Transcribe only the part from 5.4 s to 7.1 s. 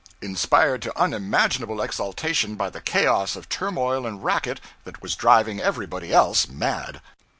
everybody else mad.